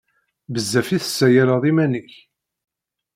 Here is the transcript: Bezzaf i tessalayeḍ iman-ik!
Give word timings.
Bezzaf 0.53 0.89
i 0.95 0.97
tessalayeḍ 1.01 1.63
iman-ik! 1.71 2.11